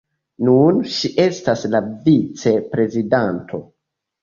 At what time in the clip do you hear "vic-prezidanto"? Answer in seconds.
2.09-3.65